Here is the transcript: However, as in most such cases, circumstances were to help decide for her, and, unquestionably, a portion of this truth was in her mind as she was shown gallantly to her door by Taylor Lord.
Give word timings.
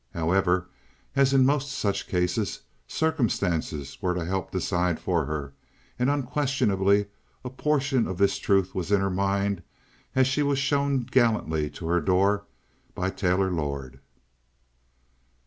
However, 0.15 0.67
as 1.15 1.31
in 1.31 1.45
most 1.45 1.71
such 1.71 2.07
cases, 2.07 2.61
circumstances 2.87 3.99
were 4.01 4.15
to 4.15 4.25
help 4.25 4.49
decide 4.49 4.99
for 4.99 5.25
her, 5.25 5.53
and, 5.99 6.09
unquestionably, 6.09 7.05
a 7.45 7.51
portion 7.51 8.07
of 8.07 8.17
this 8.17 8.39
truth 8.39 8.73
was 8.73 8.91
in 8.91 8.99
her 8.99 9.11
mind 9.11 9.61
as 10.15 10.25
she 10.25 10.41
was 10.41 10.57
shown 10.57 11.01
gallantly 11.03 11.69
to 11.69 11.85
her 11.85 12.01
door 12.01 12.45
by 12.95 13.11
Taylor 13.11 13.51
Lord. 13.51 13.99